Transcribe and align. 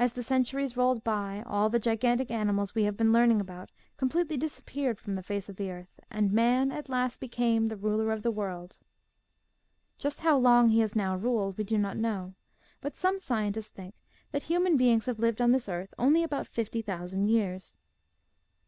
As 0.00 0.14
the 0.14 0.24
centuries 0.24 0.76
rolled 0.76 1.04
by, 1.04 1.44
all 1.46 1.68
the 1.68 1.78
gigantic 1.78 2.28
animals 2.28 2.74
we 2.74 2.82
have 2.82 2.96
been 2.96 3.12
learning 3.12 3.40
about 3.40 3.70
completely 3.96 4.36
disappeared 4.36 4.98
from 4.98 5.14
the 5.14 5.22
face 5.22 5.48
of 5.48 5.54
the 5.54 5.70
earth, 5.70 6.00
and 6.10 6.32
man, 6.32 6.72
at 6.72 6.88
last, 6.88 7.20
became 7.20 7.70
SOME 7.70 7.70
SOUTH 7.70 7.78
AMERICAN 7.84 7.98
RULERS 8.04 8.24
143 8.24 8.24
the 8.24 8.44
ruler 8.50 8.60
of 8.66 8.68
the 9.28 9.86
world. 9.92 9.96
Just 9.96 10.20
how 10.22 10.36
long 10.36 10.70
he 10.70 10.80
has 10.80 10.96
now 10.96 11.14
ruled 11.14 11.56
we 11.56 11.62
do 11.62 11.78
not 11.78 11.96
know, 11.96 12.34
but 12.80 12.96
some 12.96 13.20
scientists 13.20 13.68
think 13.68 13.94
that 14.32 14.42
human 14.42 14.76
beings 14.76 15.06
have 15.06 15.20
lived 15.20 15.40
on 15.40 15.52
this 15.52 15.68
earth 15.68 15.94
only 15.96 16.24
about 16.24 16.48
fifty 16.48 16.82
thousand 16.82 17.28
years. 17.28 17.78